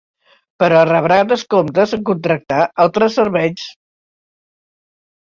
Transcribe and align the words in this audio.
Però 0.63 0.79
rebrà 0.89 1.17
descomptes 1.33 1.95
en 1.99 2.03
contractar 2.09 2.65
altres 2.89 3.21
serveis. 3.23 3.71